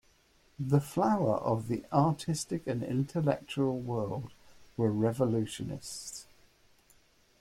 The 0.59 0.81
flower 0.81 1.35
of 1.37 1.67
the 1.67 1.83
artistic 1.93 2.65
and 2.65 2.81
intellectual 2.81 3.79
world 3.79 4.31
were 4.75 4.91
revolutionists. 4.91 6.25